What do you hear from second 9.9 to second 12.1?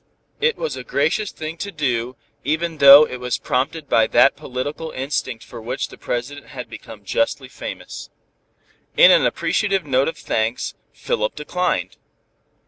of thanks, Philip declined.